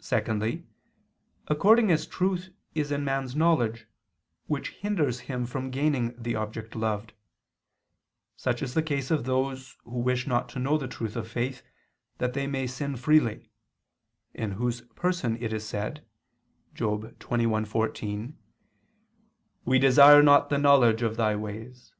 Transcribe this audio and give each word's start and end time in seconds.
Secondly, 0.00 0.64
according 1.46 1.90
as 1.90 2.06
truth 2.06 2.48
is 2.74 2.90
in 2.90 3.04
man's 3.04 3.36
knowledge, 3.36 3.86
which 4.46 4.70
hinders 4.70 5.20
him 5.28 5.44
from 5.44 5.70
gaining 5.70 6.14
the 6.16 6.34
object 6.34 6.74
loved: 6.74 7.12
such 8.34 8.62
is 8.62 8.72
the 8.72 8.82
case 8.82 9.10
of 9.10 9.24
those 9.24 9.76
who 9.84 9.98
wish 9.98 10.26
not 10.26 10.48
to 10.48 10.58
know 10.58 10.78
the 10.78 10.88
truth 10.88 11.16
of 11.16 11.28
faith, 11.30 11.62
that 12.16 12.32
they 12.32 12.46
may 12.46 12.66
sin 12.66 12.96
freely; 12.96 13.50
in 14.32 14.52
whose 14.52 14.80
person 14.96 15.36
it 15.36 15.52
is 15.52 15.68
said 15.68 16.02
(Job 16.74 17.12
21:14): 17.18 18.32
"We 19.66 19.78
desire 19.78 20.22
not 20.22 20.48
the 20.48 20.56
knowledge 20.56 21.02
of 21.02 21.18
Thy 21.18 21.36
ways." 21.36 21.92